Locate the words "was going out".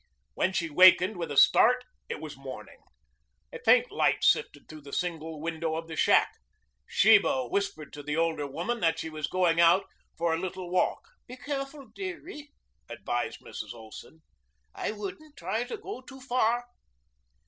9.11-9.85